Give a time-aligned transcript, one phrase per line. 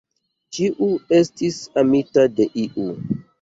[0.57, 2.89] Ĉiu estis amita de iu.